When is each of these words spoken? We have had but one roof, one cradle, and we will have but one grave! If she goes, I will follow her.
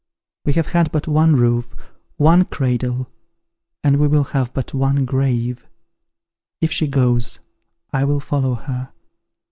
We 0.45 0.53
have 0.53 0.71
had 0.71 0.91
but 0.91 1.07
one 1.07 1.35
roof, 1.35 1.75
one 2.17 2.45
cradle, 2.45 3.11
and 3.83 3.97
we 3.99 4.07
will 4.07 4.23
have 4.23 4.51
but 4.51 4.73
one 4.73 5.05
grave! 5.05 5.67
If 6.59 6.71
she 6.71 6.87
goes, 6.87 7.37
I 7.93 8.05
will 8.05 8.19
follow 8.19 8.55
her. 8.55 8.93